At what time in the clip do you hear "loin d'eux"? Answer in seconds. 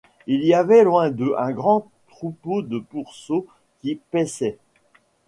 0.83-1.35